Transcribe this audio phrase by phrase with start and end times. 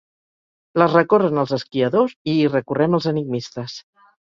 [0.81, 3.79] Les recorren els esquiadors i hi recorrem els enigmistes.